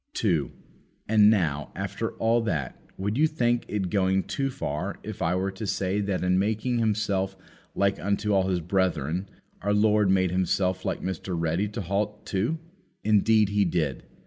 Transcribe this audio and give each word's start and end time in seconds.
2. 0.15 0.51
And 1.07 1.29
now, 1.29 1.71
after 1.75 2.13
all 2.13 2.41
that, 2.41 2.75
would 2.97 3.19
you 3.19 3.27
think 3.27 3.65
it 3.67 3.91
going 3.91 4.23
too 4.23 4.49
far 4.49 4.97
if 5.03 5.21
I 5.21 5.35
were 5.35 5.51
to 5.51 5.67
say 5.67 6.01
that 6.01 6.23
in 6.23 6.39
making 6.39 6.79
Himself 6.79 7.37
like 7.75 7.99
unto 7.99 8.33
all 8.33 8.47
His 8.47 8.61
brethren, 8.61 9.29
our 9.61 9.75
Lord 9.75 10.09
made 10.09 10.31
Himself 10.31 10.83
like 10.85 11.03
Mr. 11.03 11.35
Ready 11.39 11.67
to 11.67 11.81
halt 11.81 12.25
too? 12.25 12.57
Indeed 13.03 13.49
He 13.49 13.63
did. 13.63 14.05